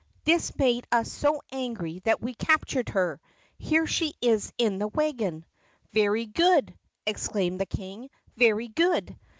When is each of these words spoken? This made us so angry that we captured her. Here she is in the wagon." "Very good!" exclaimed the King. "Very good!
This 0.23 0.57
made 0.57 0.87
us 0.91 1.11
so 1.11 1.43
angry 1.51 1.99
that 2.05 2.21
we 2.23 2.33
captured 2.33 2.89
her. 2.89 3.21
Here 3.59 3.85
she 3.85 4.15
is 4.19 4.51
in 4.57 4.79
the 4.79 4.87
wagon." 4.87 5.45
"Very 5.91 6.25
good!" 6.25 6.73
exclaimed 7.05 7.59
the 7.61 7.67
King. 7.67 8.09
"Very 8.35 8.67
good! 8.67 9.15